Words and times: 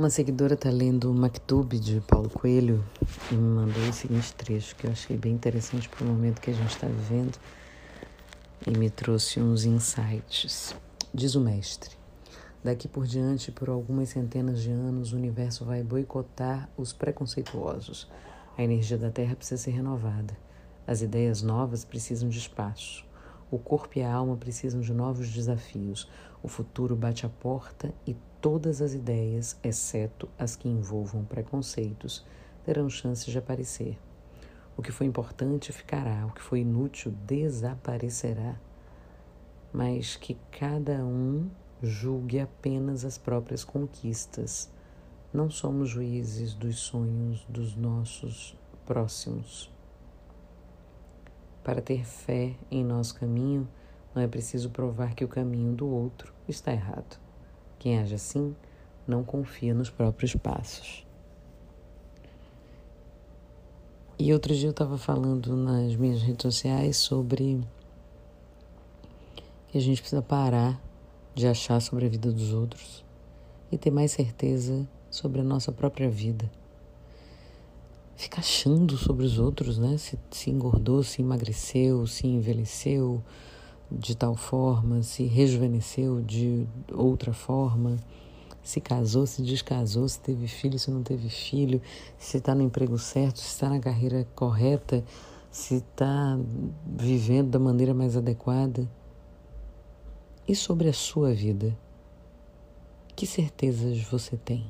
Uma 0.00 0.08
seguidora 0.08 0.54
está 0.54 0.70
lendo 0.70 1.10
o 1.10 1.14
Maktub 1.14 1.78
de 1.78 2.00
Paulo 2.00 2.30
Coelho 2.30 2.82
e 3.30 3.34
me 3.34 3.56
mandou 3.56 3.86
o 3.86 3.92
seguinte 3.92 4.32
trecho 4.32 4.74
que 4.74 4.86
eu 4.86 4.92
achei 4.92 5.14
bem 5.14 5.34
interessante 5.34 5.90
para 5.90 6.02
o 6.02 6.08
momento 6.08 6.40
que 6.40 6.48
a 6.48 6.54
gente 6.54 6.70
está 6.70 6.86
vivendo 6.86 7.38
e 8.66 8.70
me 8.78 8.88
trouxe 8.88 9.42
uns 9.42 9.66
insights. 9.66 10.74
Diz 11.12 11.34
o 11.34 11.40
mestre: 11.42 11.96
Daqui 12.64 12.88
por 12.88 13.06
diante, 13.06 13.52
por 13.52 13.68
algumas 13.68 14.08
centenas 14.08 14.62
de 14.62 14.70
anos, 14.70 15.12
o 15.12 15.16
universo 15.16 15.66
vai 15.66 15.82
boicotar 15.82 16.70
os 16.78 16.94
preconceituosos. 16.94 18.10
A 18.56 18.62
energia 18.62 18.96
da 18.96 19.10
Terra 19.10 19.36
precisa 19.36 19.62
ser 19.62 19.72
renovada. 19.72 20.34
As 20.86 21.02
ideias 21.02 21.42
novas 21.42 21.84
precisam 21.84 22.30
de 22.30 22.38
espaço. 22.38 23.04
O 23.50 23.58
corpo 23.58 23.98
e 23.98 24.02
a 24.02 24.10
alma 24.10 24.38
precisam 24.38 24.80
de 24.80 24.94
novos 24.94 25.28
desafios. 25.28 26.08
O 26.42 26.48
futuro 26.48 26.96
bate 26.96 27.26
a 27.26 27.28
porta 27.28 27.92
e 28.06 28.16
todas 28.40 28.80
as 28.80 28.94
ideias, 28.94 29.58
exceto 29.62 30.28
as 30.38 30.56
que 30.56 30.68
envolvam 30.68 31.24
preconceitos, 31.24 32.24
terão 32.64 32.88
chances 32.88 33.26
de 33.26 33.38
aparecer. 33.38 33.98
O 34.76 34.82
que 34.82 34.92
foi 34.92 35.06
importante 35.06 35.72
ficará, 35.72 36.26
o 36.26 36.32
que 36.32 36.40
foi 36.40 36.60
inútil 36.60 37.12
desaparecerá. 37.26 38.56
Mas 39.72 40.16
que 40.16 40.38
cada 40.50 41.04
um 41.04 41.50
julgue 41.82 42.40
apenas 42.40 43.04
as 43.04 43.18
próprias 43.18 43.64
conquistas. 43.64 44.70
Não 45.32 45.50
somos 45.50 45.90
juízes 45.90 46.54
dos 46.54 46.78
sonhos 46.78 47.44
dos 47.48 47.76
nossos 47.76 48.56
próximos. 48.84 49.70
Para 51.62 51.80
ter 51.80 52.04
fé 52.04 52.56
em 52.70 52.82
nosso 52.82 53.14
caminho, 53.14 53.68
não 54.14 54.22
é 54.22 54.26
preciso 54.26 54.70
provar 54.70 55.14
que 55.14 55.24
o 55.24 55.28
caminho 55.28 55.72
do 55.74 55.88
outro 55.88 56.32
está 56.48 56.72
errado. 56.72 57.20
Quem 57.80 57.98
age 57.98 58.14
assim 58.14 58.54
não 59.04 59.24
confia 59.24 59.74
nos 59.74 59.90
próprios 59.90 60.36
passos. 60.36 61.04
E 64.16 64.32
outro 64.32 64.54
dia 64.54 64.68
eu 64.68 64.70
estava 64.70 64.96
falando 64.96 65.56
nas 65.56 65.96
minhas 65.96 66.22
redes 66.22 66.42
sociais 66.42 66.96
sobre 66.96 67.60
que 69.68 69.78
a 69.78 69.80
gente 69.80 70.00
precisa 70.00 70.22
parar 70.22 70.80
de 71.34 71.48
achar 71.48 71.80
sobre 71.80 72.06
a 72.06 72.08
vida 72.08 72.30
dos 72.30 72.52
outros 72.52 73.04
e 73.72 73.76
ter 73.76 73.90
mais 73.90 74.12
certeza 74.12 74.86
sobre 75.10 75.40
a 75.40 75.44
nossa 75.44 75.72
própria 75.72 76.08
vida 76.08 76.48
fica 78.20 78.40
achando 78.40 78.98
sobre 78.98 79.24
os 79.24 79.38
outros, 79.38 79.78
né? 79.78 79.96
Se, 79.96 80.18
se 80.30 80.50
engordou, 80.50 81.02
se 81.02 81.22
emagreceu, 81.22 82.06
se 82.06 82.26
envelheceu 82.26 83.22
de 83.90 84.16
tal 84.16 84.36
forma, 84.36 85.02
se 85.02 85.24
rejuvenesceu 85.24 86.20
de 86.20 86.66
outra 86.92 87.32
forma, 87.32 87.98
se 88.62 88.80
casou, 88.80 89.26
se 89.26 89.42
descasou, 89.42 90.08
se 90.08 90.20
teve 90.20 90.46
filho, 90.46 90.78
se 90.78 90.90
não 90.90 91.02
teve 91.02 91.28
filho, 91.28 91.80
se 92.18 92.36
está 92.36 92.54
no 92.54 92.62
emprego 92.62 92.98
certo, 92.98 93.38
se 93.38 93.48
está 93.48 93.68
na 93.68 93.80
carreira 93.80 94.26
correta, 94.34 95.04
se 95.50 95.76
está 95.76 96.38
vivendo 96.86 97.50
da 97.50 97.58
maneira 97.58 97.92
mais 97.92 98.16
adequada. 98.16 98.88
E 100.46 100.54
sobre 100.54 100.88
a 100.88 100.92
sua 100.92 101.32
vida? 101.32 101.76
Que 103.16 103.26
certezas 103.26 104.00
você 104.02 104.36
tem? 104.36 104.66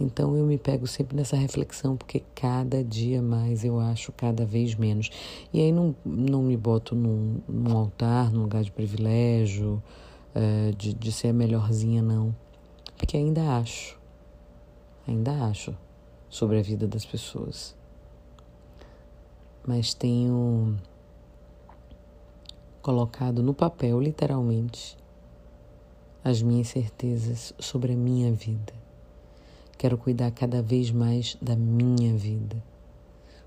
Então 0.00 0.36
eu 0.36 0.46
me 0.46 0.58
pego 0.58 0.86
sempre 0.86 1.16
nessa 1.16 1.36
reflexão, 1.36 1.96
porque 1.96 2.22
cada 2.34 2.82
dia 2.82 3.20
mais 3.20 3.64
eu 3.64 3.78
acho 3.78 4.10
cada 4.12 4.44
vez 4.44 4.74
menos. 4.74 5.10
E 5.52 5.60
aí 5.60 5.70
não, 5.70 5.94
não 6.04 6.42
me 6.42 6.56
boto 6.56 6.94
num, 6.94 7.40
num 7.48 7.76
altar, 7.76 8.32
num 8.32 8.42
lugar 8.42 8.64
de 8.64 8.72
privilégio, 8.72 9.82
é, 10.34 10.72
de, 10.72 10.94
de 10.94 11.12
ser 11.12 11.28
a 11.28 11.32
melhorzinha, 11.32 12.02
não. 12.02 12.34
Porque 12.96 13.16
ainda 13.16 13.58
acho, 13.58 14.00
ainda 15.06 15.32
acho 15.44 15.74
sobre 16.28 16.58
a 16.58 16.62
vida 16.62 16.86
das 16.86 17.04
pessoas. 17.04 17.76
Mas 19.66 19.94
tenho 19.94 20.76
colocado 22.80 23.42
no 23.42 23.54
papel, 23.54 24.00
literalmente, 24.00 24.96
as 26.24 26.42
minhas 26.42 26.68
certezas 26.68 27.54
sobre 27.58 27.92
a 27.92 27.96
minha 27.96 28.32
vida. 28.32 28.81
Quero 29.82 29.98
cuidar 29.98 30.30
cada 30.30 30.62
vez 30.62 30.92
mais 30.92 31.36
da 31.42 31.56
minha 31.56 32.16
vida, 32.16 32.62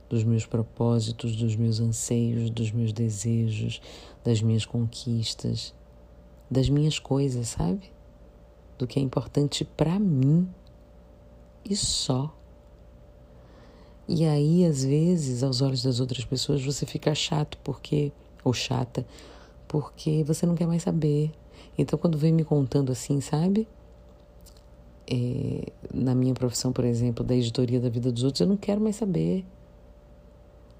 dos 0.09 0.21
meus 0.25 0.45
propósitos, 0.45 1.33
dos 1.33 1.55
meus 1.55 1.79
anseios, 1.79 2.49
dos 2.49 2.73
meus 2.73 2.91
desejos, 2.91 3.81
das 4.21 4.41
minhas 4.41 4.65
conquistas, 4.65 5.73
das 6.51 6.67
minhas 6.67 6.99
coisas, 6.99 7.47
sabe? 7.47 7.89
Do 8.77 8.85
que 8.85 8.99
é 8.99 9.01
importante 9.01 9.63
para 9.63 9.97
mim 9.97 10.45
e 11.63 11.73
só. 11.73 12.37
E 14.05 14.25
aí, 14.25 14.65
às 14.65 14.83
vezes, 14.83 15.41
aos 15.41 15.61
olhos 15.61 15.83
das 15.83 16.01
outras 16.01 16.25
pessoas, 16.25 16.61
você 16.61 16.85
fica 16.85 17.15
chato 17.15 17.57
porque 17.63 18.11
ou 18.43 18.51
chata, 18.51 19.07
porque 19.69 20.21
você 20.25 20.45
não 20.45 20.55
quer 20.55 20.67
mais 20.67 20.83
saber. 20.83 21.31
Então, 21.77 21.97
quando 21.97 22.17
vem 22.17 22.33
me 22.33 22.43
contando 22.43 22.91
assim, 22.91 23.21
sabe? 23.21 23.65
É, 25.07 25.71
na 25.93 26.15
minha 26.15 26.33
profissão, 26.33 26.71
por 26.71 26.85
exemplo, 26.85 27.23
da 27.23 27.35
editoria 27.35 27.79
da 27.79 27.89
vida 27.89 28.11
dos 28.11 28.23
outros, 28.23 28.41
eu 28.41 28.47
não 28.47 28.57
quero 28.57 28.81
mais 28.81 28.95
saber. 28.95 29.45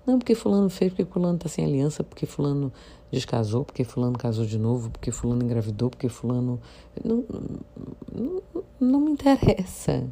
Não, 0.05 0.19
porque 0.19 0.35
fulano 0.35 0.69
fez, 0.69 0.91
porque 0.91 1.05
fulano 1.05 1.35
está 1.35 1.49
sem 1.49 1.65
aliança, 1.65 2.03
porque 2.03 2.25
fulano 2.25 2.71
descasou, 3.11 3.65
porque 3.65 3.83
fulano 3.83 4.17
casou 4.17 4.45
de 4.45 4.59
novo, 4.59 4.91
porque 4.91 5.11
fulano 5.11 5.43
engravidou, 5.43 5.89
porque 5.89 6.09
fulano... 6.09 6.59
Não, 7.03 7.23
não, 8.13 8.43
não 8.79 8.99
me 8.99 9.11
interessa. 9.11 10.07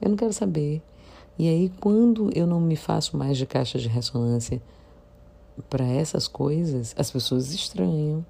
Eu 0.00 0.10
não 0.10 0.16
quero 0.16 0.32
saber. 0.32 0.80
E 1.38 1.48
aí, 1.48 1.72
quando 1.80 2.30
eu 2.36 2.46
não 2.46 2.60
me 2.60 2.76
faço 2.76 3.16
mais 3.16 3.36
de 3.36 3.46
caixa 3.46 3.78
de 3.78 3.88
ressonância 3.88 4.62
para 5.68 5.84
essas 5.84 6.28
coisas, 6.28 6.94
as 6.96 7.10
pessoas 7.10 7.52
estranham. 7.52 8.24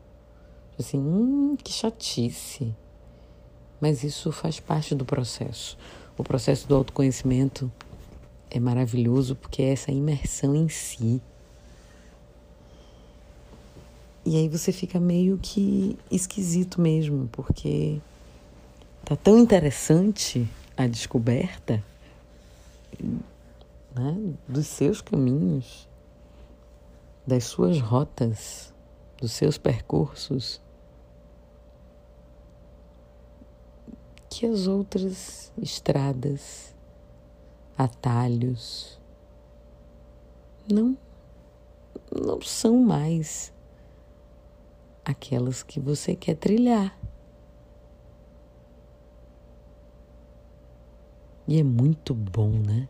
Assim, 0.79 0.99
hum, 0.99 1.57
que 1.63 1.73
chatice. 1.73 2.75
Mas 3.83 4.05
isso 4.05 4.31
faz 4.31 4.61
parte 4.61 4.95
do 4.95 5.05
processo. 5.05 5.77
O 6.17 6.23
processo 6.23 6.69
do 6.69 6.77
autoconhecimento 6.77 7.69
é 8.49 8.61
maravilhoso 8.61 9.35
porque 9.35 9.61
é 9.61 9.73
essa 9.73 9.91
imersão 9.91 10.55
em 10.55 10.69
si. 10.69 11.21
E 14.25 14.37
aí 14.37 14.49
você 14.49 14.71
fica 14.71 15.01
meio 15.01 15.37
que 15.43 15.99
esquisito 16.09 16.81
mesmo, 16.81 17.29
porque 17.33 17.99
tá 19.05 19.17
tão 19.17 19.37
interessante 19.37 20.49
a 20.77 20.87
descoberta 20.87 21.83
né, 23.01 24.17
dos 24.47 24.69
seus 24.69 25.01
caminhos, 25.01 25.89
das 27.27 27.43
suas 27.43 27.81
rotas, 27.81 28.73
dos 29.21 29.33
seus 29.33 29.59
percursos. 29.59 30.61
Que 34.43 34.47
as 34.47 34.67
outras 34.67 35.53
estradas, 35.57 36.75
atalhos, 37.79 39.01
não, 40.69 40.99
não 42.11 42.43
são 42.43 42.77
mais 42.77 43.55
aquelas 45.05 45.63
que 45.63 45.79
você 45.79 46.17
quer 46.17 46.35
trilhar. 46.35 46.99
E 51.47 51.61
é 51.61 51.63
muito 51.63 52.13
bom, 52.13 52.51
né? 52.51 52.89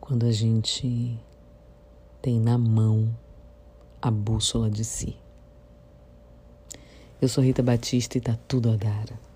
Quando 0.00 0.24
a 0.24 0.32
gente 0.32 1.22
tem 2.22 2.40
na 2.40 2.56
mão 2.56 3.14
a 4.00 4.10
bússola 4.10 4.70
de 4.70 4.82
si. 4.82 5.19
Eu 7.20 7.28
sou 7.28 7.44
Rita 7.44 7.62
Batista 7.62 8.16
e 8.16 8.20
tá 8.20 8.36
tudo 8.48 8.70
a 8.70 8.76
dar. 8.76 9.29